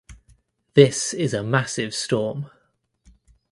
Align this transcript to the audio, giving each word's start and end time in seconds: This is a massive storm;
This 0.73 1.13
is 1.13 1.31
a 1.31 1.43
massive 1.43 1.93
storm; 1.93 2.49